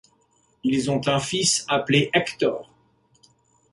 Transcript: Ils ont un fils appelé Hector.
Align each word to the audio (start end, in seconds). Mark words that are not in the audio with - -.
Ils 0.63 0.89
ont 0.89 1.01
un 1.07 1.19
fils 1.19 1.63
appelé 1.69 2.09
Hector. 2.15 2.67